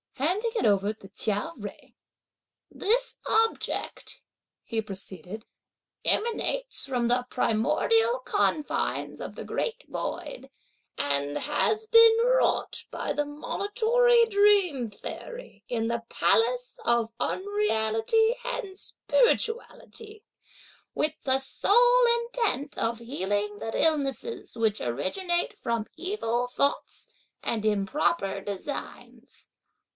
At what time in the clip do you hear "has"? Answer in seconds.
11.37-11.85